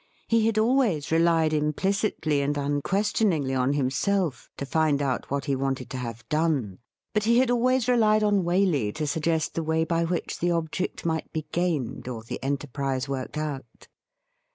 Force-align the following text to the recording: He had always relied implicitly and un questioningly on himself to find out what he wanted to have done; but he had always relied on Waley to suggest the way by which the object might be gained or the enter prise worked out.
He 0.27 0.47
had 0.47 0.57
always 0.57 1.11
relied 1.11 1.53
implicitly 1.53 2.41
and 2.41 2.57
un 2.57 2.81
questioningly 2.81 3.53
on 3.53 3.73
himself 3.73 4.49
to 4.57 4.65
find 4.65 4.99
out 4.99 5.29
what 5.29 5.45
he 5.45 5.55
wanted 5.55 5.91
to 5.91 5.97
have 5.97 6.27
done; 6.27 6.79
but 7.13 7.25
he 7.25 7.37
had 7.37 7.51
always 7.51 7.87
relied 7.87 8.23
on 8.23 8.43
Waley 8.43 8.95
to 8.95 9.05
suggest 9.05 9.53
the 9.53 9.61
way 9.61 9.83
by 9.83 10.03
which 10.03 10.39
the 10.39 10.49
object 10.49 11.05
might 11.05 11.31
be 11.31 11.45
gained 11.51 12.07
or 12.07 12.23
the 12.23 12.41
enter 12.43 12.65
prise 12.65 13.07
worked 13.07 13.37
out. 13.37 13.87